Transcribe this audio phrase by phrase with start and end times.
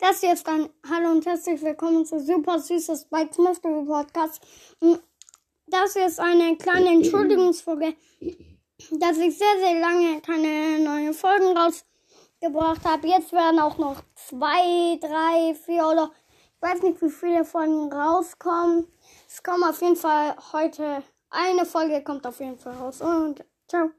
[0.00, 4.40] Das hier ist dann Hallo und herzlich willkommen zu Super Süßes Bike Mystery Podcast.
[4.80, 4.98] Hm,
[5.66, 6.94] das hier ist eine kleine äh, äh.
[6.94, 7.94] Entschuldigungsfolge,
[8.92, 13.08] dass ich sehr, sehr lange keine neuen Folgen rausgebracht habe.
[13.08, 16.10] Jetzt werden auch noch zwei, drei, vier oder
[16.54, 18.86] ich weiß nicht, wie viele Folgen rauskommen.
[19.28, 23.90] Es kommt auf jeden Fall heute eine Folge kommt auf jeden Fall raus und ciao.